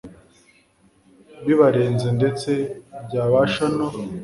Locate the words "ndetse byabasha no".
2.17-3.87